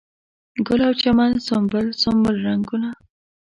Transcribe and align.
ګل 0.65 0.81
او 0.87 0.93
چمن 1.01 1.31
سنبل، 1.47 1.85
سنبل 2.01 2.35
رنګونه 2.47 2.89